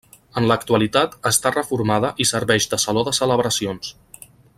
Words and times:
En 0.39 0.45
l'actualitat 0.51 1.13
està 1.31 1.51
reformada 1.55 2.11
i 2.25 2.27
serveix 2.31 2.67
de 2.73 2.81
saló 2.85 3.05
de 3.11 3.15
celebracions. 3.19 3.93